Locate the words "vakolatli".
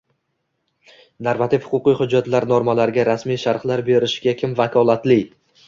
4.65-5.23